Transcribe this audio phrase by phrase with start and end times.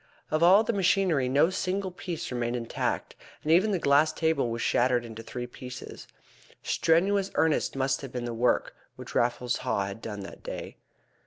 [0.31, 4.63] Of all the machinery no single piece remained intact, and even the glass table was
[4.63, 6.07] shattered into three pieces.
[6.63, 10.77] Strenuously earnest must have been the work which Raffles Haw had done that day.